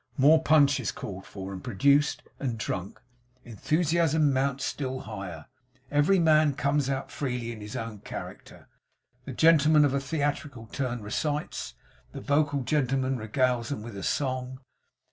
[0.17, 2.99] More punch is called for, and produced, and drunk.
[3.45, 5.45] Enthusiasm mounts still higher.
[5.91, 8.67] Every man comes out freely in his own character.
[9.25, 11.75] The gentleman of a theatrical turn recites.
[12.13, 14.61] The vocal gentleman regales them with a song.